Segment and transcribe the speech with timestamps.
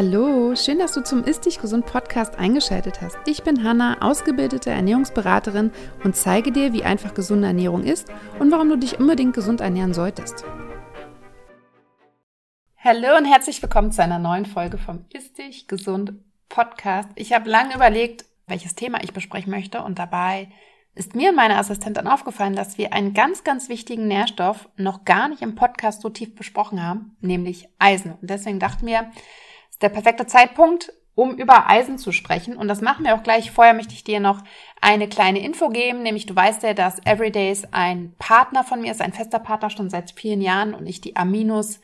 [0.00, 3.18] Hallo, schön, dass du zum Ist Dich Gesund Podcast eingeschaltet hast.
[3.26, 5.72] Ich bin Hanna, ausgebildete Ernährungsberaterin
[6.04, 8.06] und zeige dir, wie einfach gesunde Ernährung ist
[8.38, 10.44] und warum du dich unbedingt gesund ernähren solltest.
[12.76, 16.12] Hallo und herzlich willkommen zu einer neuen Folge vom Ist Dich Gesund
[16.48, 17.08] Podcast.
[17.16, 20.48] Ich habe lange überlegt, welches Thema ich besprechen möchte und dabei
[20.94, 25.28] ist mir und meiner Assistentin aufgefallen, dass wir einen ganz, ganz wichtigen Nährstoff noch gar
[25.28, 28.12] nicht im Podcast so tief besprochen haben, nämlich Eisen.
[28.12, 29.10] Und deswegen dachten wir,
[29.80, 32.56] der perfekte Zeitpunkt, um über Eisen zu sprechen.
[32.56, 33.50] Und das machen wir auch gleich.
[33.50, 34.40] Vorher möchte ich dir noch
[34.80, 39.00] eine kleine Info geben, nämlich du weißt ja, dass Everydays ein Partner von mir ist,
[39.00, 41.80] ein fester Partner schon seit vielen Jahren und ich die Aminos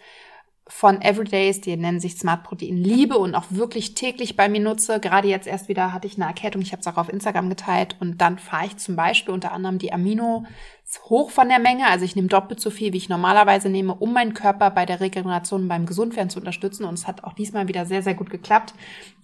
[0.66, 4.98] von Everydays, die nennen sich Smart Protein, liebe und auch wirklich täglich bei mir nutze.
[4.98, 7.96] Gerade jetzt erst wieder hatte ich eine Erkältung, ich habe es auch auf Instagram geteilt
[8.00, 10.44] und dann fahre ich zum Beispiel unter anderem die Amino
[11.04, 11.86] hoch von der Menge.
[11.88, 15.00] Also ich nehme doppelt so viel, wie ich normalerweise nehme, um meinen Körper bei der
[15.00, 16.84] Regeneration beim Gesundwerden zu unterstützen.
[16.84, 18.74] Und es hat auch diesmal wieder sehr, sehr gut geklappt.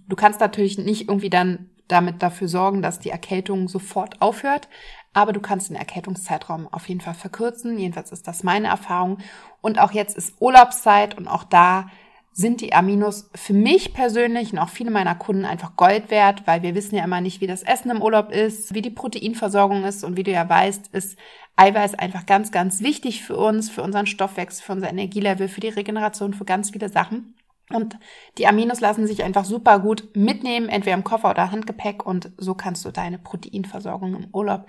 [0.09, 4.69] Du kannst natürlich nicht irgendwie dann damit dafür sorgen, dass die Erkältung sofort aufhört.
[5.13, 7.79] Aber du kannst den Erkältungszeitraum auf jeden Fall verkürzen.
[7.79, 9.19] Jedenfalls ist das meine Erfahrung.
[9.61, 11.87] Und auch jetzt ist Urlaubszeit und auch da
[12.33, 16.63] sind die Aminos für mich persönlich und auch viele meiner Kunden einfach Gold wert, weil
[16.63, 20.05] wir wissen ja immer nicht, wie das Essen im Urlaub ist, wie die Proteinversorgung ist
[20.05, 21.19] und wie du ja weißt, ist
[21.57, 25.69] Eiweiß einfach ganz, ganz wichtig für uns, für unseren Stoffwechsel, für unser Energielevel, für die
[25.69, 27.35] Regeneration, für ganz viele Sachen.
[27.73, 27.99] Und
[28.39, 32.55] die Aminos lassen sich einfach super gut mitnehmen, entweder im Koffer oder Handgepäck und so
[32.55, 34.67] kannst du deine Proteinversorgung im Urlaub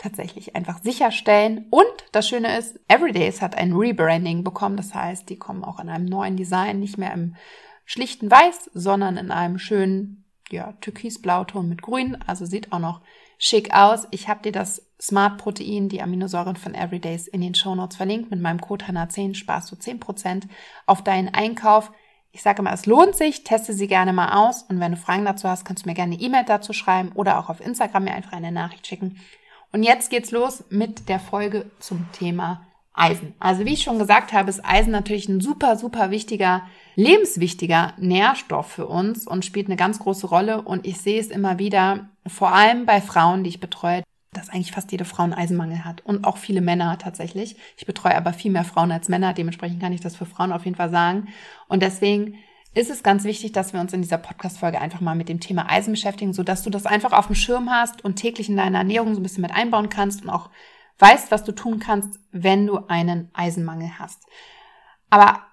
[0.00, 1.66] tatsächlich einfach sicherstellen.
[1.70, 4.76] Und das Schöne ist, Everydays hat ein Rebranding bekommen.
[4.76, 7.36] Das heißt, die kommen auch in einem neuen Design, nicht mehr im
[7.84, 12.16] schlichten Weiß, sondern in einem schönen, ja, türkisblauton mit grün.
[12.26, 13.00] Also sieht auch noch
[13.38, 14.06] schick aus.
[14.10, 18.30] Ich habe dir das Smart Protein, die Aminosäuren von Everydays in den Show Notes verlinkt.
[18.30, 20.44] Mit meinem Code HANA10 sparst du 10%
[20.86, 21.90] auf deinen Einkauf.
[22.32, 25.24] Ich sage mal, es lohnt sich, teste sie gerne mal aus und wenn du Fragen
[25.24, 28.14] dazu hast, kannst du mir gerne eine E-Mail dazu schreiben oder auch auf Instagram mir
[28.14, 29.16] einfach eine Nachricht schicken.
[29.72, 33.34] Und jetzt geht's los mit der Folge zum Thema Eisen.
[33.38, 36.62] Also wie ich schon gesagt habe, ist Eisen natürlich ein super, super wichtiger,
[36.96, 40.62] lebenswichtiger Nährstoff für uns und spielt eine ganz große Rolle.
[40.62, 44.72] Und ich sehe es immer wieder, vor allem bei Frauen, die ich betreue, dass eigentlich
[44.72, 47.56] fast jede Frau einen Eisenmangel hat und auch viele Männer tatsächlich.
[47.76, 50.64] Ich betreue aber viel mehr Frauen als Männer, dementsprechend kann ich das für Frauen auf
[50.64, 51.28] jeden Fall sagen.
[51.68, 52.34] Und deswegen
[52.72, 55.68] ist es ganz wichtig, dass wir uns in dieser Podcast-Folge einfach mal mit dem Thema
[55.68, 58.78] Eisen beschäftigen, so dass du das einfach auf dem Schirm hast und täglich in deine
[58.78, 60.50] Ernährung so ein bisschen mit einbauen kannst und auch
[60.98, 64.22] weißt, was du tun kannst, wenn du einen Eisenmangel hast.
[65.08, 65.49] Aber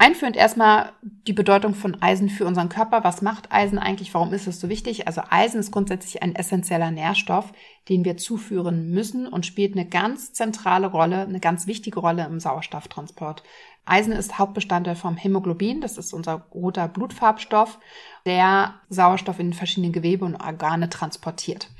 [0.00, 3.02] Einführend erstmal die Bedeutung von Eisen für unseren Körper.
[3.02, 4.14] Was macht Eisen eigentlich?
[4.14, 5.08] Warum ist es so wichtig?
[5.08, 7.52] Also Eisen ist grundsätzlich ein essentieller Nährstoff,
[7.88, 12.38] den wir zuführen müssen und spielt eine ganz zentrale Rolle, eine ganz wichtige Rolle im
[12.38, 13.42] Sauerstofftransport.
[13.86, 17.80] Eisen ist Hauptbestandteil vom Hämoglobin, das ist unser roter Blutfarbstoff,
[18.24, 21.70] der Sauerstoff in verschiedene Gewebe und Organe transportiert.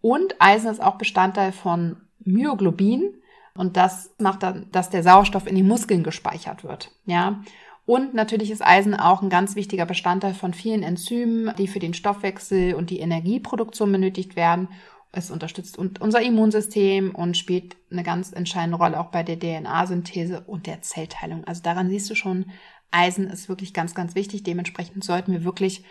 [0.00, 3.14] Und Eisen ist auch Bestandteil von Myoglobin,
[3.56, 6.90] und das macht dann, dass der Sauerstoff in die Muskeln gespeichert wird.
[7.06, 7.40] Ja.
[7.86, 11.94] Und natürlich ist Eisen auch ein ganz wichtiger Bestandteil von vielen Enzymen, die für den
[11.94, 14.68] Stoffwechsel und die Energieproduktion benötigt werden.
[15.12, 20.66] Es unterstützt unser Immunsystem und spielt eine ganz entscheidende Rolle auch bei der DNA-Synthese und
[20.66, 21.44] der Zellteilung.
[21.44, 22.46] Also daran siehst du schon,
[22.90, 24.42] Eisen ist wirklich ganz, ganz wichtig.
[24.42, 25.84] Dementsprechend sollten wir wirklich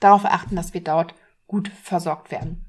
[0.00, 1.14] darauf achten, dass wir dort
[1.46, 2.66] gut versorgt werden.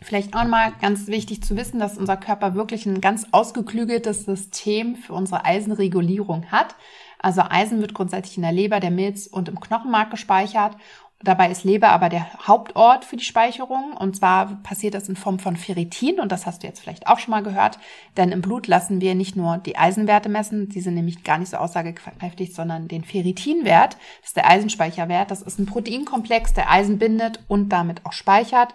[0.00, 4.94] Vielleicht auch mal ganz wichtig zu wissen, dass unser Körper wirklich ein ganz ausgeklügeltes System
[4.94, 6.76] für unsere Eisenregulierung hat.
[7.18, 10.76] Also Eisen wird grundsätzlich in der Leber, der Milz und im Knochenmark gespeichert.
[11.20, 13.92] Dabei ist Leber aber der Hauptort für die Speicherung.
[13.98, 16.20] Und zwar passiert das in Form von Ferritin.
[16.20, 17.78] Und das hast du jetzt vielleicht auch schon mal gehört.
[18.16, 20.68] Denn im Blut lassen wir nicht nur die Eisenwerte messen.
[20.68, 23.96] Die sind nämlich gar nicht so aussagekräftig, sondern den Ferritinwert.
[24.20, 25.32] Das ist der Eisenspeicherwert.
[25.32, 28.72] Das ist ein Proteinkomplex, der Eisen bindet und damit auch speichert.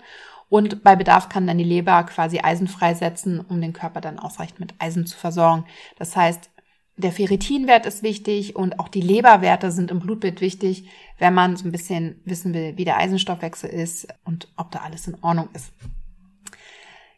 [0.49, 4.59] Und bei Bedarf kann dann die Leber quasi Eisen freisetzen, um den Körper dann ausreichend
[4.59, 5.65] mit Eisen zu versorgen.
[5.97, 6.49] Das heißt,
[6.95, 11.65] der Ferritinwert ist wichtig und auch die Leberwerte sind im Blutbild wichtig, wenn man so
[11.67, 15.73] ein bisschen wissen will, wie der Eisenstoffwechsel ist und ob da alles in Ordnung ist.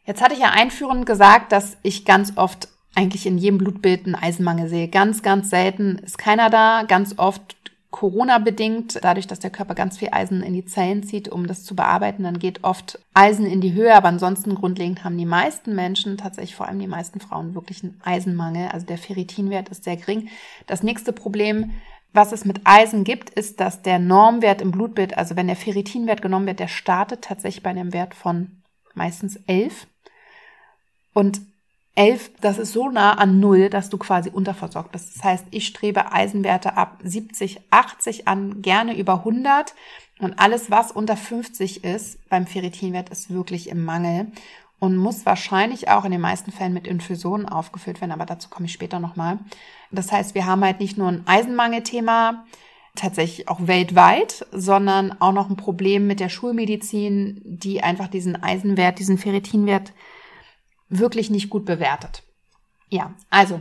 [0.04, 4.14] Jetzt hatte ich ja einführend gesagt, dass ich ganz oft eigentlich in jedem Blutbild einen
[4.14, 4.88] Eisenmangel sehe.
[4.88, 6.84] Ganz, ganz selten ist keiner da.
[6.84, 7.55] Ganz oft
[7.96, 11.74] Corona-bedingt, dadurch, dass der Körper ganz viel Eisen in die Zellen zieht, um das zu
[11.74, 16.18] bearbeiten, dann geht oft Eisen in die Höhe, aber ansonsten grundlegend haben die meisten Menschen,
[16.18, 18.68] tatsächlich vor allem die meisten Frauen, wirklich einen Eisenmangel.
[18.68, 20.28] Also der Ferritinwert ist sehr gering.
[20.66, 21.70] Das nächste Problem,
[22.12, 26.20] was es mit Eisen gibt, ist, dass der Normwert im Blutbild, also wenn der Ferritinwert
[26.20, 28.60] genommen wird, der startet tatsächlich bei einem Wert von
[28.92, 29.86] meistens elf.
[31.14, 31.40] Und
[31.96, 35.16] 11, das ist so nah an Null, dass du quasi unterversorgt bist.
[35.16, 39.74] Das heißt, ich strebe Eisenwerte ab 70, 80 an, gerne über 100.
[40.20, 44.28] Und alles, was unter 50 ist beim Ferritinwert, ist wirklich im Mangel
[44.78, 48.66] und muss wahrscheinlich auch in den meisten Fällen mit Infusionen aufgefüllt werden, aber dazu komme
[48.66, 49.38] ich später nochmal.
[49.90, 52.44] Das heißt, wir haben halt nicht nur ein Eisenmangelthema,
[52.94, 58.98] tatsächlich auch weltweit, sondern auch noch ein Problem mit der Schulmedizin, die einfach diesen Eisenwert,
[58.98, 59.92] diesen Ferritinwert
[60.88, 62.22] wirklich nicht gut bewertet.
[62.88, 63.60] Ja, also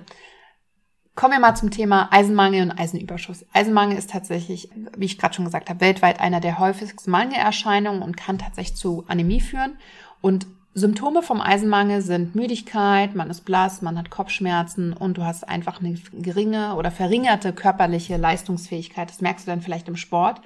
[1.16, 3.45] kommen wir mal zum Thema Eisenmangel und Eisenüberschuss.
[3.54, 8.18] Eisenmangel ist tatsächlich, wie ich gerade schon gesagt habe, weltweit einer der häufigsten Mangelerscheinungen und
[8.18, 9.77] kann tatsächlich zu Anämie führen.
[10.22, 10.45] Und
[10.77, 15.80] Symptome vom Eisenmangel sind Müdigkeit, man ist blass, man hat Kopfschmerzen und du hast einfach
[15.80, 19.10] eine geringe oder verringerte körperliche Leistungsfähigkeit.
[19.10, 20.42] Das merkst du dann vielleicht im Sport.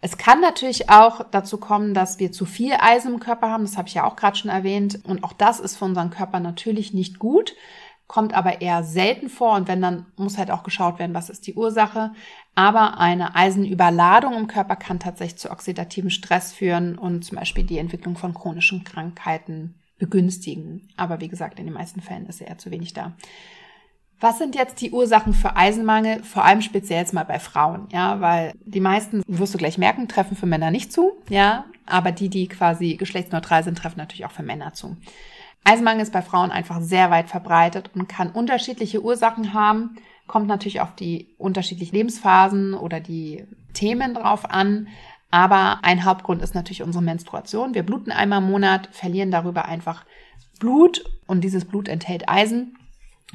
[0.00, 3.64] Es kann natürlich auch dazu kommen, dass wir zu viel Eisen im Körper haben.
[3.64, 5.00] Das habe ich ja auch gerade schon erwähnt.
[5.04, 7.54] Und auch das ist für unseren Körper natürlich nicht gut
[8.10, 11.46] kommt aber eher selten vor und wenn, dann muss halt auch geschaut werden, was ist
[11.46, 12.10] die Ursache.
[12.56, 17.78] Aber eine Eisenüberladung im Körper kann tatsächlich zu oxidativen Stress führen und zum Beispiel die
[17.78, 20.88] Entwicklung von chronischen Krankheiten begünstigen.
[20.96, 23.12] Aber wie gesagt, in den meisten Fällen ist eher zu wenig da.
[24.20, 26.22] Was sind jetzt die Ursachen für Eisenmangel?
[26.22, 30.08] Vor allem speziell jetzt mal bei Frauen, ja, weil die meisten, wirst du gleich merken,
[30.08, 34.30] treffen für Männer nicht zu, ja, aber die, die quasi geschlechtsneutral sind, treffen natürlich auch
[34.30, 34.96] für Männer zu.
[35.64, 39.96] Eisenmangel ist bei Frauen einfach sehr weit verbreitet und kann unterschiedliche Ursachen haben.
[40.26, 44.88] Kommt natürlich auf die unterschiedlichen Lebensphasen oder die Themen drauf an.
[45.30, 47.74] Aber ein Hauptgrund ist natürlich unsere Menstruation.
[47.74, 50.04] Wir bluten einmal im Monat, verlieren darüber einfach
[50.58, 52.76] Blut und dieses Blut enthält Eisen.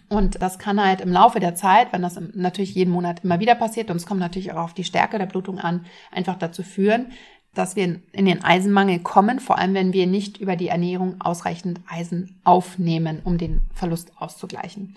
[0.10, 3.56] Und das kann halt im Laufe der Zeit, wenn das natürlich jeden Monat immer wieder
[3.56, 7.08] passiert, und es kommt natürlich auch auf die Stärke der Blutung an, einfach dazu führen,
[7.54, 11.80] dass wir in den Eisenmangel kommen, vor allem wenn wir nicht über die Ernährung ausreichend
[11.88, 14.96] Eisen aufnehmen, um den Verlust auszugleichen.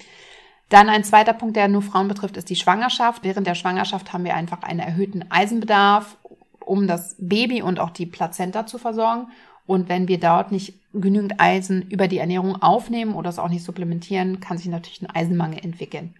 [0.69, 3.25] Dann ein zweiter Punkt, der nur Frauen betrifft, ist die Schwangerschaft.
[3.25, 6.19] Während der Schwangerschaft haben wir einfach einen erhöhten Eisenbedarf,
[6.61, 9.29] um das Baby und auch die Plazenta zu versorgen.
[9.69, 13.63] Und wenn wir dort nicht genügend Eisen über die Ernährung aufnehmen oder es auch nicht
[13.63, 16.15] supplementieren, kann sich natürlich ein Eisenmangel entwickeln.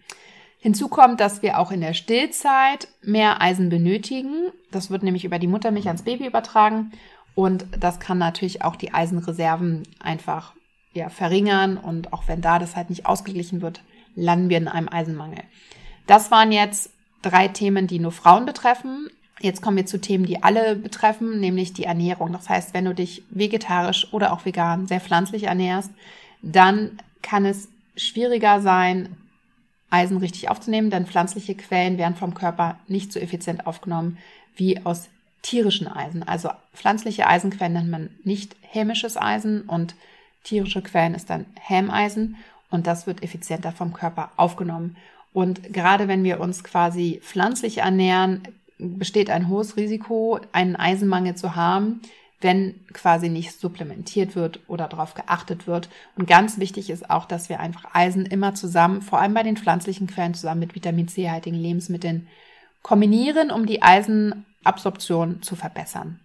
[0.59, 4.51] Hinzu kommt, dass wir auch in der Stillzeit mehr Eisen benötigen.
[4.69, 6.91] Das wird nämlich über die Muttermilch ans Baby übertragen
[7.33, 10.53] und das kann natürlich auch die Eisenreserven einfach
[10.93, 13.81] ja, verringern und auch wenn da das halt nicht ausgeglichen wird,
[14.15, 15.43] landen wir in einem Eisenmangel.
[16.05, 16.91] Das waren jetzt
[17.23, 19.09] drei Themen, die nur Frauen betreffen.
[19.41, 22.33] Jetzt kommen wir zu Themen, die alle betreffen, nämlich die Ernährung.
[22.33, 25.91] Das heißt, wenn du dich vegetarisch oder auch vegan sehr pflanzlich ernährst,
[26.41, 29.15] dann kann es schwieriger sein,
[29.89, 34.17] Eisen richtig aufzunehmen, denn pflanzliche Quellen werden vom Körper nicht so effizient aufgenommen
[34.55, 35.09] wie aus
[35.41, 36.21] tierischen Eisen.
[36.23, 39.95] Also pflanzliche Eisenquellen nennt man nicht hämisches Eisen und
[40.43, 42.37] tierische Quellen ist dann Hämeisen
[42.69, 44.95] und das wird effizienter vom Körper aufgenommen.
[45.33, 48.43] Und gerade wenn wir uns quasi pflanzlich ernähren,
[48.79, 52.01] besteht ein hohes Risiko, einen Eisenmangel zu haben,
[52.41, 55.89] wenn quasi nicht supplementiert wird oder darauf geachtet wird.
[56.15, 59.57] Und ganz wichtig ist auch, dass wir einfach Eisen immer zusammen, vor allem bei den
[59.57, 62.27] pflanzlichen Quellen zusammen mit Vitamin C-haltigen Lebensmitteln
[62.81, 66.21] kombinieren, um die Eisenabsorption zu verbessern.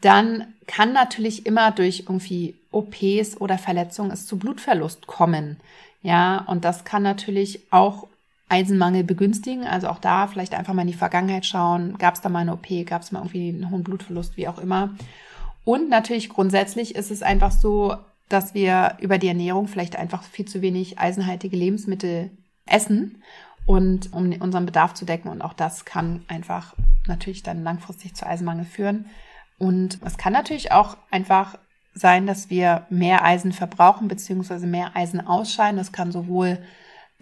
[0.00, 5.58] Dann kann natürlich immer durch irgendwie OPs oder Verletzungen es zu Blutverlust kommen.
[6.02, 8.08] Ja, und das kann natürlich auch
[8.52, 9.64] Eisenmangel begünstigen.
[9.64, 11.96] Also auch da vielleicht einfach mal in die Vergangenheit schauen.
[11.96, 12.66] Gab es da mal eine OP?
[12.86, 14.36] Gab es mal irgendwie einen hohen Blutverlust?
[14.36, 14.94] Wie auch immer.
[15.64, 17.96] Und natürlich grundsätzlich ist es einfach so,
[18.28, 22.30] dass wir über die Ernährung vielleicht einfach viel zu wenig eisenhaltige Lebensmittel
[22.66, 23.22] essen
[23.64, 25.30] und um unseren Bedarf zu decken.
[25.30, 26.74] Und auch das kann einfach
[27.06, 29.06] natürlich dann langfristig zu Eisenmangel führen.
[29.58, 31.56] Und es kann natürlich auch einfach
[31.94, 35.76] sein, dass wir mehr Eisen verbrauchen beziehungsweise mehr Eisen ausscheiden.
[35.76, 36.58] Das kann sowohl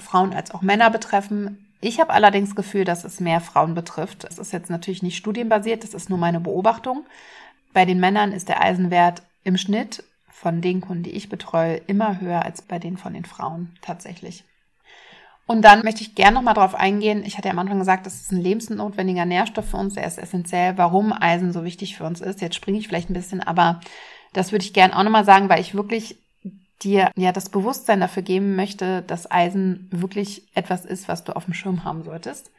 [0.01, 1.67] Frauen als auch Männer betreffen.
[1.81, 4.25] Ich habe allerdings Gefühl, dass es mehr Frauen betrifft.
[4.25, 7.07] Das ist jetzt natürlich nicht studienbasiert, das ist nur meine Beobachtung.
[7.73, 12.21] Bei den Männern ist der Eisenwert im Schnitt von den Kunden, die ich betreue, immer
[12.21, 14.45] höher als bei den von den Frauen tatsächlich.
[15.47, 17.25] Und dann möchte ich gerne nochmal darauf eingehen.
[17.25, 19.97] Ich hatte ja am Anfang gesagt, das ist ein lebensnotwendiger Nährstoff für uns.
[19.97, 22.41] Er ist essentiell, warum Eisen so wichtig für uns ist.
[22.41, 23.81] Jetzt springe ich vielleicht ein bisschen, aber
[24.33, 26.19] das würde ich gerne auch nochmal sagen, weil ich wirklich
[26.83, 31.45] dir ja das Bewusstsein dafür geben möchte, dass Eisen wirklich etwas ist, was du auf
[31.45, 32.51] dem Schirm haben solltest.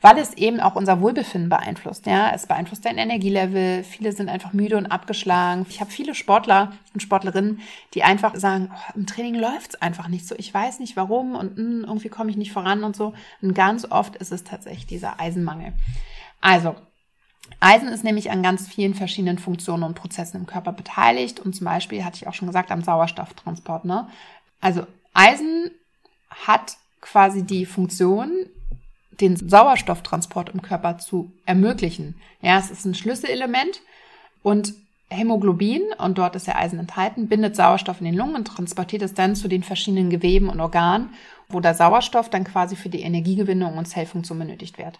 [0.00, 2.04] Weil es eben auch unser Wohlbefinden beeinflusst.
[2.04, 3.84] Ja, es beeinflusst dein Energielevel.
[3.84, 5.64] Viele sind einfach müde und abgeschlagen.
[5.70, 7.60] Ich habe viele Sportler und Sportlerinnen,
[7.94, 10.34] die einfach sagen, oh, im Training läuft's einfach nicht so.
[10.36, 13.14] Ich weiß nicht warum und mh, hm, irgendwie komme ich nicht voran und so.
[13.40, 15.72] Und ganz oft ist es tatsächlich dieser Eisenmangel.
[16.42, 16.74] Also,
[17.60, 21.64] Eisen ist nämlich an ganz vielen verschiedenen Funktionen und Prozessen im Körper beteiligt und zum
[21.64, 23.84] Beispiel, hatte ich auch schon gesagt, am Sauerstofftransport.
[23.84, 24.08] Ne?
[24.60, 25.70] Also Eisen
[26.30, 28.30] hat quasi die Funktion,
[29.20, 32.16] den Sauerstofftransport im Körper zu ermöglichen.
[32.40, 33.80] Ja, es ist ein Schlüsselelement
[34.42, 34.74] und
[35.10, 39.14] Hämoglobin, und dort ist ja Eisen enthalten, bindet Sauerstoff in den Lungen und transportiert es
[39.14, 41.10] dann zu den verschiedenen Geweben und Organen,
[41.48, 44.98] wo der Sauerstoff dann quasi für die Energiegewinnung und Zellfunktion benötigt wird.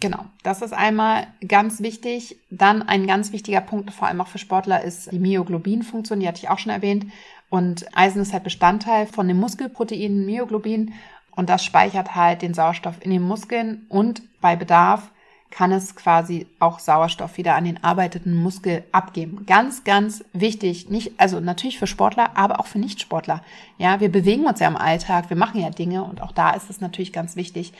[0.00, 2.36] Genau, das ist einmal ganz wichtig.
[2.50, 6.40] Dann ein ganz wichtiger Punkt, vor allem auch für Sportler, ist die Myoglobin-Funktion, die hatte
[6.42, 7.06] ich auch schon erwähnt.
[7.50, 10.94] Und Eisen ist halt Bestandteil von dem Muskelprotein Myoglobin
[11.36, 15.10] und das speichert halt den Sauerstoff in den Muskeln und bei Bedarf
[15.52, 19.44] kann es quasi auch Sauerstoff wieder an den arbeiteten Muskel abgeben.
[19.46, 20.88] Ganz, ganz wichtig.
[20.88, 23.42] Nicht, also natürlich für Sportler, aber auch für Nichtsportler.
[23.76, 26.70] Ja, wir bewegen uns ja im Alltag, wir machen ja Dinge und auch da ist
[26.70, 27.74] es natürlich ganz wichtig.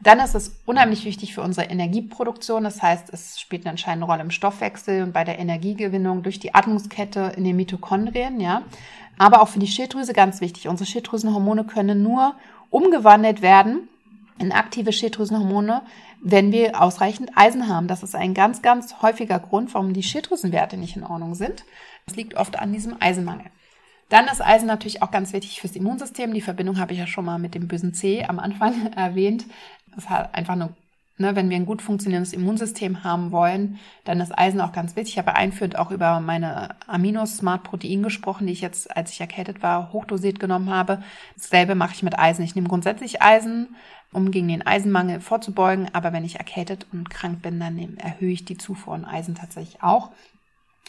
[0.00, 2.64] Dann ist es unheimlich wichtig für unsere Energieproduktion.
[2.64, 6.54] Das heißt, es spielt eine entscheidende Rolle im Stoffwechsel und bei der Energiegewinnung durch die
[6.54, 8.62] Atmungskette in den Mitochondrien, ja.
[9.18, 10.68] Aber auch für die Schilddrüse ganz wichtig.
[10.68, 12.36] Unsere Schilddrüsenhormone können nur
[12.70, 13.88] umgewandelt werden
[14.38, 15.82] in aktive Schilddrüsenhormone,
[16.22, 17.88] wenn wir ausreichend Eisen haben.
[17.88, 21.64] Das ist ein ganz, ganz häufiger Grund, warum die Schilddrüsenwerte nicht in Ordnung sind.
[22.06, 23.46] Das liegt oft an diesem Eisenmangel.
[24.08, 26.32] Dann ist Eisen natürlich auch ganz wichtig fürs Immunsystem.
[26.32, 29.44] Die Verbindung habe ich ja schon mal mit dem bösen C am Anfang erwähnt.
[29.98, 30.70] Das hat einfach nur,
[31.16, 35.14] ne, wenn wir ein gut funktionierendes Immunsystem haben wollen, dann ist Eisen auch ganz wichtig.
[35.14, 39.92] Ich habe einführend auch über meine Amino-Smart-Protein gesprochen, die ich jetzt, als ich erkältet war,
[39.92, 41.02] hochdosiert genommen habe.
[41.34, 42.44] Dasselbe mache ich mit Eisen.
[42.44, 43.74] Ich nehme grundsätzlich Eisen,
[44.12, 45.92] um gegen den Eisenmangel vorzubeugen.
[45.92, 49.82] Aber wenn ich erkältet und krank bin, dann erhöhe ich die Zufuhr an Eisen tatsächlich
[49.82, 50.10] auch.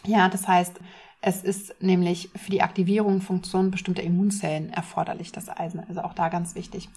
[0.06, 0.78] Ja, das heißt,
[1.20, 5.82] es ist nämlich für die Aktivierung und Funktion bestimmter Immunzellen erforderlich, das Eisen.
[5.88, 6.88] Also auch da ganz wichtig.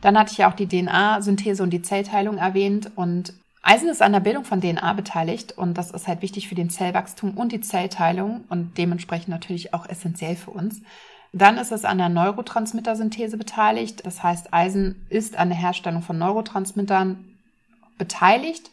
[0.00, 4.12] Dann hatte ich ja auch die DNA-Synthese und die Zellteilung erwähnt und Eisen ist an
[4.12, 7.60] der Bildung von DNA beteiligt und das ist halt wichtig für den Zellwachstum und die
[7.60, 10.80] Zellteilung und dementsprechend natürlich auch essentiell für uns.
[11.32, 14.04] Dann ist es an der Neurotransmittersynthese beteiligt.
[14.04, 17.24] Das heißt, Eisen ist an der Herstellung von Neurotransmittern
[17.98, 18.70] beteiligt,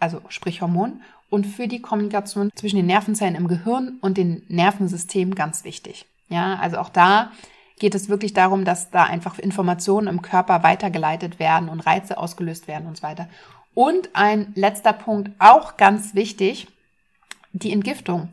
[0.00, 1.00] also sprich Hormon,
[1.30, 6.06] und für die Kommunikation zwischen den Nervenzellen im Gehirn und dem Nervensystem ganz wichtig.
[6.28, 7.30] Ja, also auch da
[7.78, 12.68] geht es wirklich darum, dass da einfach Informationen im Körper weitergeleitet werden und Reize ausgelöst
[12.68, 13.28] werden und so weiter.
[13.74, 16.68] Und ein letzter Punkt, auch ganz wichtig,
[17.52, 18.28] die Entgiftung.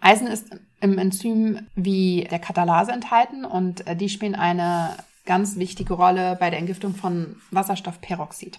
[0.00, 5.94] Eisen ist im Enzym wie der Katalase enthalten und äh, die spielen eine ganz wichtige
[5.94, 8.58] Rolle bei der Entgiftung von Wasserstoffperoxid.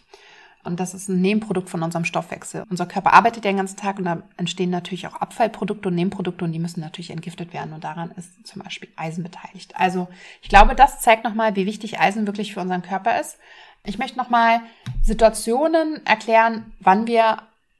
[0.63, 2.65] Und das ist ein Nebenprodukt von unserem Stoffwechsel.
[2.69, 6.51] Unser Körper arbeitet den ganzen Tag und da entstehen natürlich auch Abfallprodukte und Nebenprodukte und
[6.51, 7.73] die müssen natürlich entgiftet werden.
[7.73, 9.75] Und daran ist zum Beispiel Eisen beteiligt.
[9.75, 10.07] Also
[10.41, 13.37] ich glaube, das zeigt nochmal, wie wichtig Eisen wirklich für unseren Körper ist.
[13.85, 14.61] Ich möchte nochmal
[15.01, 17.37] Situationen erklären, wann wir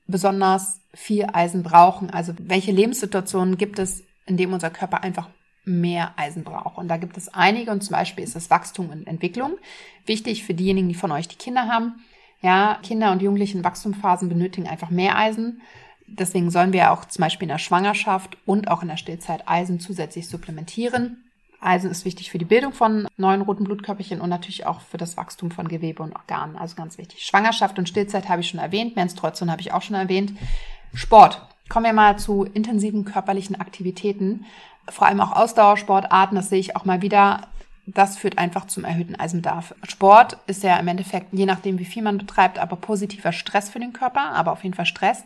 [0.08, 2.10] besonders viel Eisen brauchen.
[2.10, 5.30] Also welche Lebenssituationen gibt es, in denen unser Körper einfach
[5.64, 6.78] mehr Eisen braucht.
[6.78, 9.58] Und da gibt es einige und zum Beispiel ist das Wachstum und Entwicklung.
[10.06, 12.04] Wichtig für diejenigen, die von euch die Kinder haben.
[12.42, 15.62] Ja, Kinder und Jugendliche in Wachstumsphasen benötigen einfach mehr Eisen.
[16.08, 19.80] Deswegen sollen wir auch zum Beispiel in der Schwangerschaft und auch in der Stillzeit Eisen
[19.80, 21.24] zusätzlich supplementieren.
[21.62, 25.16] Eisen ist wichtig für die Bildung von neuen roten Blutkörperchen und natürlich auch für das
[25.16, 26.58] Wachstum von Gewebe und Organen.
[26.58, 27.24] Also ganz wichtig.
[27.24, 28.96] Schwangerschaft und Stillzeit habe ich schon erwähnt.
[28.96, 30.34] Menstruation habe ich auch schon erwähnt.
[30.94, 31.48] Sport.
[31.70, 34.46] Kommen wir mal zu intensiven körperlichen Aktivitäten.
[34.90, 36.36] Vor allem auch Ausdauersportarten.
[36.36, 37.51] Das sehe ich auch mal wieder
[37.86, 39.76] das führt einfach zum erhöhten Eisenbedarf.
[39.88, 43.80] Sport ist ja im Endeffekt, je nachdem, wie viel man betreibt, aber positiver Stress für
[43.80, 45.24] den Körper, aber auf jeden Fall Stress.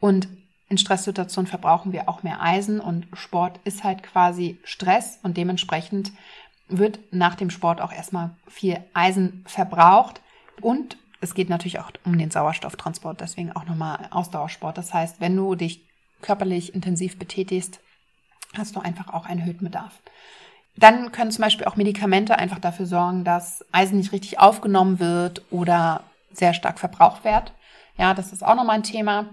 [0.00, 0.28] Und
[0.68, 6.12] in Stresssituationen verbrauchen wir auch mehr Eisen und Sport ist halt quasi Stress und dementsprechend
[6.68, 10.20] wird nach dem Sport auch erstmal viel Eisen verbraucht
[10.60, 14.76] und es geht natürlich auch um den Sauerstofftransport, deswegen auch nochmal Ausdauersport.
[14.76, 15.82] Das heißt, wenn du dich
[16.20, 17.80] körperlich intensiv betätigst,
[18.56, 20.00] hast du einfach auch einen erhöhten Bedarf.
[20.76, 25.42] Dann können zum Beispiel auch Medikamente einfach dafür sorgen, dass Eisen nicht richtig aufgenommen wird
[25.50, 26.02] oder
[26.32, 27.52] sehr stark verbraucht wird.
[27.96, 29.26] Ja, das ist auch nochmal ein Thema.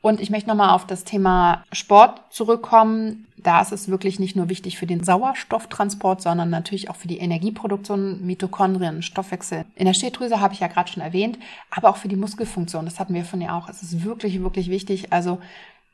[0.00, 3.26] Und ich möchte nochmal auf das Thema Sport zurückkommen.
[3.36, 7.18] Da ist es wirklich nicht nur wichtig für den Sauerstofftransport, sondern natürlich auch für die
[7.18, 9.64] Energieproduktion, Mitochondrien, Stoffwechsel.
[9.74, 11.38] In der Schilddrüse habe ich ja gerade schon erwähnt,
[11.70, 12.84] aber auch für die Muskelfunktion.
[12.84, 13.68] Das hatten wir von ja auch.
[13.68, 15.12] Es ist wirklich, wirklich wichtig.
[15.12, 15.38] Also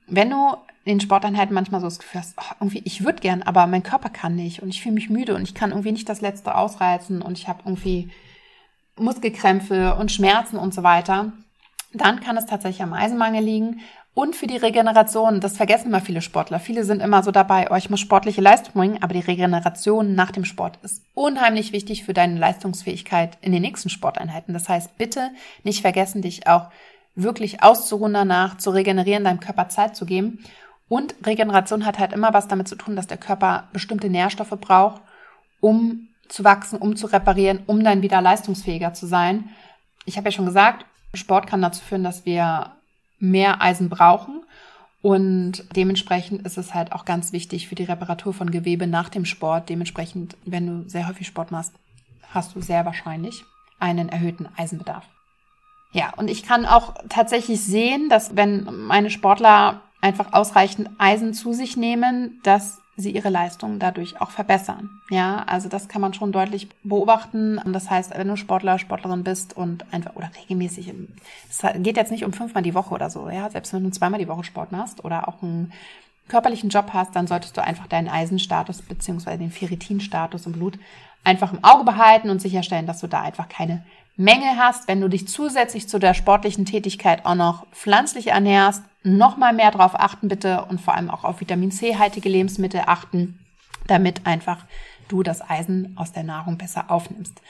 [0.06, 3.66] wenn du in Sporteinheiten manchmal so das Gefühl hast, oh, irgendwie, ich würde gern, aber
[3.66, 6.20] mein Körper kann nicht und ich fühle mich müde und ich kann irgendwie nicht das
[6.20, 8.10] Letzte ausreizen und ich habe irgendwie
[8.96, 11.32] Muskelkrämpfe und Schmerzen und so weiter,
[11.92, 13.80] dann kann es tatsächlich am Eisenmangel liegen.
[14.14, 16.60] Und für die Regeneration, das vergessen immer viele Sportler.
[16.60, 20.30] Viele sind immer so dabei, oh, ich muss sportliche Leistung bringen, aber die Regeneration nach
[20.30, 24.54] dem Sport ist unheimlich wichtig für deine Leistungsfähigkeit in den nächsten Sporteinheiten.
[24.54, 25.30] Das heißt, bitte
[25.64, 26.68] nicht vergessen, dich auch
[27.14, 30.44] wirklich auszuruhen danach, zu regenerieren, deinem Körper Zeit zu geben.
[30.88, 35.02] Und Regeneration hat halt immer was damit zu tun, dass der Körper bestimmte Nährstoffe braucht,
[35.60, 39.50] um zu wachsen, um zu reparieren, um dann wieder leistungsfähiger zu sein.
[40.04, 42.72] Ich habe ja schon gesagt, Sport kann dazu führen, dass wir
[43.18, 44.42] mehr Eisen brauchen.
[45.00, 49.26] Und dementsprechend ist es halt auch ganz wichtig für die Reparatur von Gewebe nach dem
[49.26, 49.68] Sport.
[49.68, 51.74] Dementsprechend, wenn du sehr häufig Sport machst,
[52.30, 53.44] hast du sehr wahrscheinlich
[53.78, 55.04] einen erhöhten Eisenbedarf.
[55.94, 61.52] Ja, und ich kann auch tatsächlich sehen, dass wenn meine Sportler einfach ausreichend Eisen zu
[61.52, 64.90] sich nehmen, dass sie ihre Leistung dadurch auch verbessern.
[65.08, 67.58] Ja, also das kann man schon deutlich beobachten.
[67.58, 70.92] Und das heißt, wenn du Sportler, Sportlerin bist und einfach oder regelmäßig,
[71.48, 74.20] es geht jetzt nicht um fünfmal die Woche oder so, ja, selbst wenn du zweimal
[74.20, 75.72] die Woche Sport machst oder auch einen
[76.28, 80.78] körperlichen Job hast, dann solltest du einfach deinen Eisenstatus beziehungsweise den Ferritinstatus im Blut
[81.22, 83.84] einfach im Auge behalten und sicherstellen, dass du da einfach keine
[84.16, 84.86] Mängel hast.
[84.88, 89.70] Wenn du dich zusätzlich zu der sportlichen Tätigkeit auch noch pflanzlich ernährst, noch mal mehr
[89.70, 93.38] darauf achten bitte und vor allem auch auf Vitamin C-haltige Lebensmittel achten,
[93.86, 94.64] damit einfach
[95.08, 97.40] du das Eisen aus der Nahrung besser aufnimmst.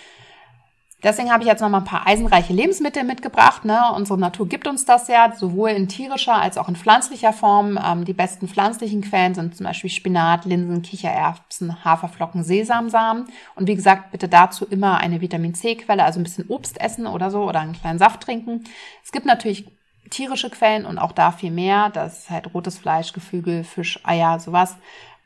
[1.04, 3.66] Deswegen habe ich jetzt noch mal ein paar eisenreiche Lebensmittel mitgebracht.
[3.66, 3.78] Ne?
[3.94, 7.78] Unsere Natur gibt uns das ja, sowohl in tierischer als auch in pflanzlicher Form.
[7.84, 13.26] Ähm, die besten pflanzlichen Quellen sind zum Beispiel Spinat, Linsen, Kichererbsen, Haferflocken, Sesamsamen.
[13.54, 17.30] Und wie gesagt, bitte dazu immer eine Vitamin C-Quelle, also ein bisschen Obst essen oder
[17.30, 18.64] so oder einen kleinen Saft trinken.
[19.04, 19.66] Es gibt natürlich
[20.08, 21.90] tierische Quellen und auch da viel mehr.
[21.90, 24.76] Das ist halt rotes Fleisch, Geflügel, Fisch, Eier, sowas.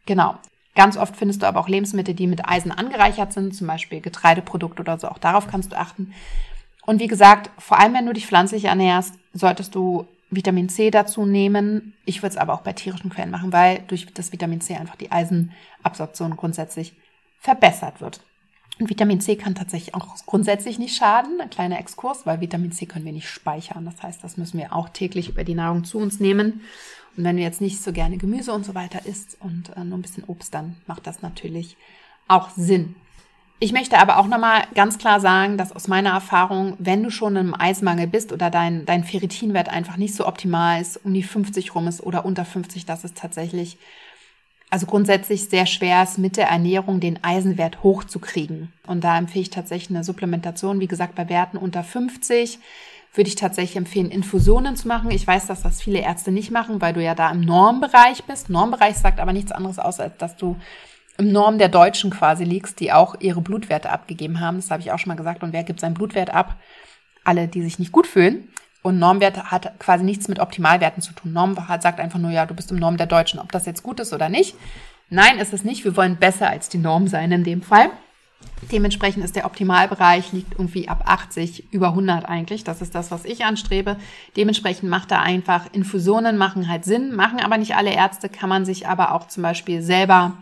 [0.06, 0.34] Genau.
[0.78, 4.80] Ganz oft findest du aber auch Lebensmittel, die mit Eisen angereichert sind, zum Beispiel Getreideprodukte
[4.80, 5.08] oder so.
[5.08, 6.14] Auch darauf kannst du achten.
[6.86, 11.26] Und wie gesagt, vor allem wenn du dich pflanzlich ernährst, solltest du Vitamin C dazu
[11.26, 11.94] nehmen.
[12.04, 14.94] Ich würde es aber auch bei tierischen Quellen machen, weil durch das Vitamin C einfach
[14.94, 16.92] die Eisenabsorption grundsätzlich
[17.40, 18.20] verbessert wird.
[18.78, 21.40] Und Vitamin C kann tatsächlich auch grundsätzlich nicht schaden.
[21.40, 23.84] Ein kleiner Exkurs, weil Vitamin C können wir nicht speichern.
[23.84, 26.60] Das heißt, das müssen wir auch täglich über die Nahrung zu uns nehmen.
[27.16, 29.98] Und wenn du jetzt nicht so gerne Gemüse und so weiter isst und äh, nur
[29.98, 31.76] ein bisschen Obst, dann macht das natürlich
[32.28, 32.94] auch Sinn.
[33.60, 37.34] Ich möchte aber auch nochmal ganz klar sagen, dass aus meiner Erfahrung, wenn du schon
[37.34, 41.74] im Eismangel bist oder dein, dein Ferritinwert einfach nicht so optimal ist, um die 50
[41.74, 43.78] rum ist oder unter 50, dass es tatsächlich,
[44.70, 48.72] also grundsätzlich sehr schwer ist, mit der Ernährung den Eisenwert hochzukriegen.
[48.86, 52.58] Und da empfehle ich tatsächlich eine Supplementation, wie gesagt, bei Werten unter 50
[53.14, 55.10] würde ich tatsächlich empfehlen, Infusionen zu machen.
[55.10, 58.50] Ich weiß, dass das viele Ärzte nicht machen, weil du ja da im Normbereich bist.
[58.50, 60.56] Normbereich sagt aber nichts anderes aus, als dass du
[61.16, 64.58] im Norm der Deutschen quasi liegst, die auch ihre Blutwerte abgegeben haben.
[64.58, 65.42] Das habe ich auch schon mal gesagt.
[65.42, 66.56] Und wer gibt seinen Blutwert ab?
[67.24, 68.48] Alle, die sich nicht gut fühlen.
[68.88, 71.34] Und Normwert hat quasi nichts mit Optimalwerten zu tun.
[71.34, 73.38] Norm sagt einfach nur, ja, du bist im Norm der Deutschen.
[73.38, 74.54] Ob das jetzt gut ist oder nicht.
[75.10, 75.84] Nein, ist es nicht.
[75.84, 77.90] Wir wollen besser als die Norm sein in dem Fall.
[78.72, 82.64] Dementsprechend ist der Optimalbereich liegt irgendwie ab 80, über 100 eigentlich.
[82.64, 83.98] Das ist das, was ich anstrebe.
[84.38, 88.64] Dementsprechend macht da einfach Infusionen machen halt Sinn, machen aber nicht alle Ärzte, kann man
[88.64, 90.38] sich aber auch zum Beispiel selber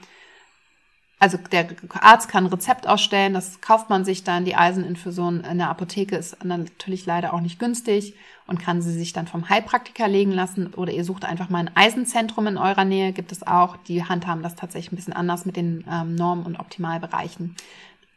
[1.18, 1.68] also der
[2.00, 4.44] Arzt kann ein Rezept ausstellen, das kauft man sich dann.
[4.44, 8.14] Die Eiseninfusion in der Apotheke ist natürlich leider auch nicht günstig
[8.46, 10.72] und kann sie sich dann vom Heilpraktiker legen lassen.
[10.74, 13.76] Oder ihr sucht einfach mal ein Eisenzentrum in eurer Nähe, gibt es auch.
[13.76, 17.56] Die handhaben das tatsächlich ein bisschen anders mit den ähm, Norm- und Optimalbereichen.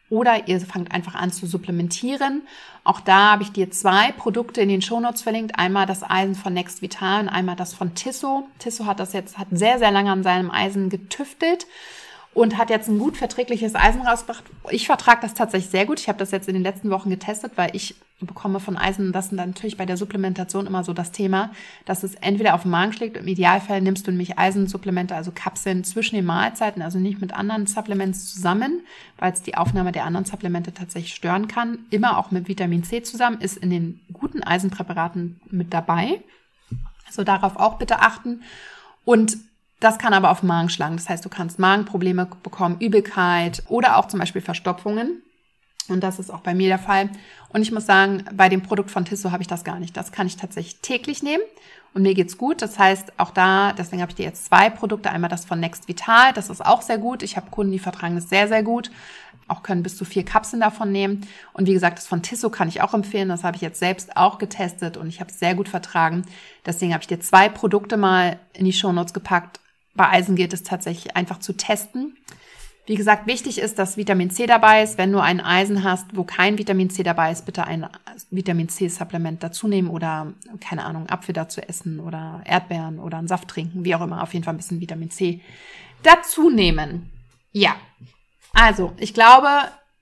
[0.10, 2.42] Oder ihr fangt einfach an zu supplementieren.
[2.84, 5.58] Auch da habe ich dir zwei Produkte in den Shownotes verlinkt.
[5.58, 8.48] Einmal das Eisen von Next Vital und einmal das von Tisso.
[8.58, 11.68] Tisso hat das jetzt, hat sehr, sehr lange an seinem Eisen getüftelt
[12.34, 14.44] und hat jetzt ein gut verträgliches Eisen rausgebracht.
[14.70, 16.00] Ich vertrage das tatsächlich sehr gut.
[16.00, 19.28] Ich habe das jetzt in den letzten Wochen getestet, weil ich bekomme von Eisen, das
[19.28, 21.52] ist natürlich bei der Supplementation immer so das Thema,
[21.86, 25.84] dass es entweder auf den Magen schlägt, im Idealfall nimmst du nämlich Eisensupplemente, also Kapseln
[25.84, 28.82] zwischen den Mahlzeiten, also nicht mit anderen Supplements zusammen,
[29.18, 31.80] weil es die Aufnahme der anderen Supplemente tatsächlich stören kann.
[31.92, 36.22] Immer auch mit Vitamin C zusammen, ist in den guten Eisenpräparaten mit dabei.
[37.08, 38.42] Also darauf auch bitte achten.
[39.06, 39.38] Und
[39.80, 40.98] das kann aber auf Magen schlagen.
[40.98, 45.22] Das heißt, du kannst Magenprobleme bekommen, Übelkeit oder auch zum Beispiel Verstopfungen.
[45.88, 47.10] Und das ist auch bei mir der Fall.
[47.50, 49.98] Und ich muss sagen, bei dem Produkt von Tissot habe ich das gar nicht.
[49.98, 51.42] Das kann ich tatsächlich täglich nehmen
[51.94, 52.62] und mir geht's gut.
[52.62, 55.10] Das heißt, auch da, deswegen habe ich dir jetzt zwei Produkte.
[55.10, 57.24] Einmal das von Next Vital, das ist auch sehr gut.
[57.24, 58.92] Ich habe Kunden, die vertragen das sehr, sehr gut.
[59.48, 61.26] Auch können bis zu vier Kapseln davon nehmen.
[61.54, 63.30] Und wie gesagt, das von Tissot kann ich auch empfehlen.
[63.30, 66.24] Das habe ich jetzt selbst auch getestet und ich habe es sehr gut vertragen.
[66.68, 69.60] Deswegen habe ich dir zwei Produkte mal in die Show Notes gepackt
[70.00, 72.16] bei Eisen gilt es tatsächlich einfach zu testen.
[72.86, 74.98] Wie gesagt, wichtig ist, dass Vitamin C dabei ist.
[74.98, 77.86] Wenn du ein Eisen hast, wo kein Vitamin C dabei ist, bitte ein
[78.32, 80.32] Vitamin C-Supplement dazu nehmen oder,
[80.62, 84.24] keine Ahnung, Apfel dazu essen oder Erdbeeren oder einen Saft trinken, wie auch immer.
[84.24, 85.42] Auf jeden Fall ein bisschen Vitamin C
[86.02, 87.10] dazu nehmen.
[87.52, 87.76] Ja.
[88.54, 89.50] Also, ich glaube,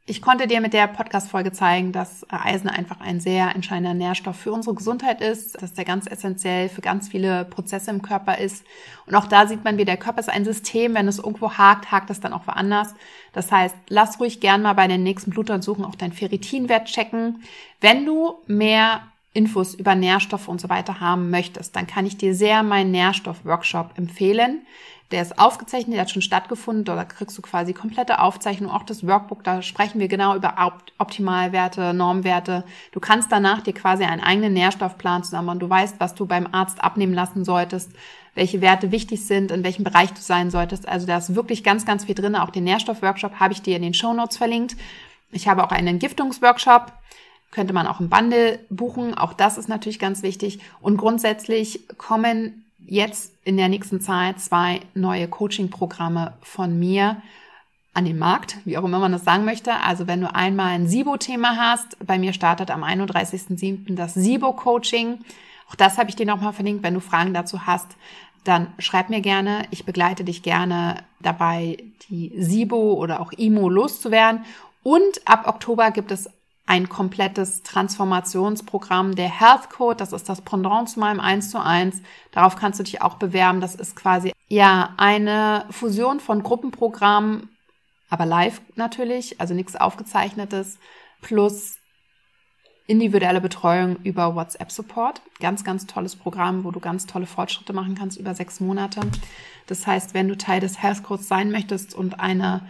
[0.10, 4.54] Ich konnte dir mit der Podcast-Folge zeigen, dass Eisen einfach ein sehr entscheidender Nährstoff für
[4.54, 8.64] unsere Gesundheit ist, dass der ganz essentiell für ganz viele Prozesse im Körper ist.
[9.06, 10.96] Und auch da sieht man, wie der Körper ist ein System.
[10.96, 12.96] Wenn es irgendwo hakt, hakt es dann auch woanders.
[13.34, 17.44] Das heißt, lass ruhig gern mal bei den nächsten Blutuntersuchungen auch deinen Ferritinwert checken.
[17.82, 19.02] Wenn du mehr
[19.34, 23.98] Infos über Nährstoffe und so weiter haben möchtest, dann kann ich dir sehr meinen Nährstoff-Workshop
[23.98, 24.62] empfehlen.
[25.12, 26.84] Der ist aufgezeichnet, der hat schon stattgefunden.
[26.84, 29.44] Da kriegst du quasi komplette Aufzeichnung, auch das Workbook.
[29.44, 30.56] Da sprechen wir genau über
[30.98, 32.66] Optimalwerte, Normwerte.
[32.92, 36.48] Du kannst danach dir quasi einen eigenen Nährstoffplan zusammen und du weißt, was du beim
[36.52, 37.92] Arzt abnehmen lassen solltest,
[38.36, 40.88] welche Werte wichtig sind, in welchem Bereich du sein solltest.
[40.88, 42.36] Also da ist wirklich ganz, ganz viel drin.
[42.36, 44.76] Auch den Nährstoff-Workshop habe ich dir in den Show Notes verlinkt.
[45.32, 46.92] Ich habe auch einen Entgiftungsworkshop
[47.52, 49.18] könnte man auch im Bundle buchen.
[49.18, 50.60] Auch das ist natürlich ganz wichtig.
[50.82, 57.22] Und grundsätzlich kommen jetzt in der nächsten Zeit zwei neue Coaching-Programme von mir
[57.94, 59.74] an den Markt, wie auch immer man das sagen möchte.
[59.74, 63.96] Also wenn du einmal ein SIBO-Thema hast, bei mir startet am 31.07.
[63.96, 65.20] das SIBO-Coaching.
[65.70, 66.84] Auch das habe ich dir nochmal verlinkt.
[66.84, 67.88] Wenn du Fragen dazu hast,
[68.44, 69.64] dann schreib mir gerne.
[69.72, 71.78] Ich begleite dich gerne dabei,
[72.10, 74.46] die SIBO oder auch IMO loszuwerden.
[74.84, 76.30] Und ab Oktober gibt es
[76.68, 82.02] ein komplettes Transformationsprogramm, der Health Code, das ist das Pendant zu meinem 1 zu 1.
[82.32, 83.62] Darauf kannst du dich auch bewerben.
[83.62, 87.50] Das ist quasi, ja, eine Fusion von Gruppenprogrammen,
[88.10, 90.78] aber live natürlich, also nichts aufgezeichnetes,
[91.22, 91.78] plus
[92.86, 95.22] individuelle Betreuung über WhatsApp Support.
[95.40, 99.02] Ganz, ganz tolles Programm, wo du ganz tolle Fortschritte machen kannst über sechs Monate.
[99.68, 102.68] Das heißt, wenn du Teil des Health Codes sein möchtest und eine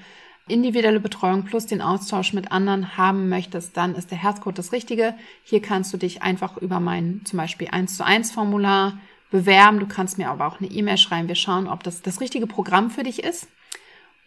[0.47, 5.13] individuelle Betreuung plus den Austausch mit anderen haben möchtest, dann ist der Herzcode das Richtige.
[5.43, 8.97] Hier kannst du dich einfach über mein zum Beispiel 1 zu 1 Formular
[9.31, 9.79] bewerben.
[9.79, 11.27] Du kannst mir aber auch eine E-Mail schreiben.
[11.27, 13.47] Wir schauen, ob das das richtige Programm für dich ist.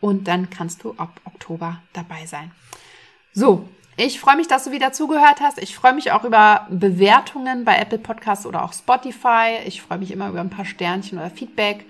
[0.00, 2.50] Und dann kannst du ab Oktober dabei sein.
[3.32, 5.62] So, ich freue mich, dass du wieder zugehört hast.
[5.62, 9.58] Ich freue mich auch über Bewertungen bei Apple Podcasts oder auch Spotify.
[9.66, 11.84] Ich freue mich immer über ein paar Sternchen oder Feedback.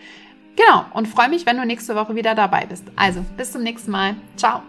[0.60, 2.84] Genau, und freue mich, wenn du nächste Woche wieder dabei bist.
[2.96, 4.16] Also, bis zum nächsten Mal.
[4.36, 4.62] Ciao.